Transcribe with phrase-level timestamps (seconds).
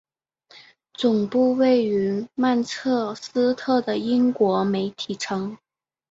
[0.95, 5.59] 总部位于曼彻斯特的英国媒体城。